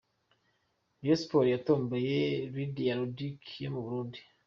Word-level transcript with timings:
Rayon 0.99 1.19
Sports 1.21 1.51
yatomboye 1.53 2.19
Lydia 2.53 2.93
Ludic 2.99 3.41
yo 3.63 3.69
mu 3.75 3.81
Burundi. 3.85 4.19